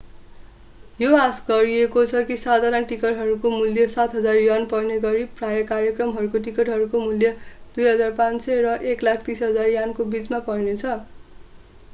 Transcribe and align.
यो 0.99 1.09
आशा 1.17 1.43
गरिएको 1.49 2.05
छ 2.11 2.21
कि 2.29 2.37
साधारण 2.43 2.87
टिकटहरूको 2.91 3.51
मूल्य 3.55 3.85
¥7,000 3.91 4.65
पर्नेगरि 4.73 5.27
प्रायः 5.35 5.69
कार्यक्रमका 5.69 6.41
टिकटहरूको 6.41 7.03
मूल्य 7.05 7.31
¥2,500 7.77 8.59
र 8.63 8.75
¥130,000 8.89 9.97
को 10.01 10.11
बिचमा 10.17 10.41
पर्नेछ 10.51 10.85